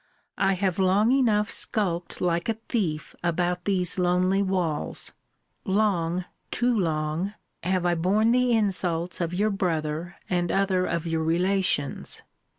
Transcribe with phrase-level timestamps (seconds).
[0.39, 5.11] I have long enough skulked like a thief about these lonely walls
[5.63, 11.21] long, too long, have I borne the insults of your brother, and other of your
[11.23, 12.23] relations.